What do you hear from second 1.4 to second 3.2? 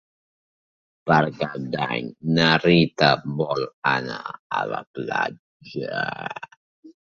Cap d'Any na Rita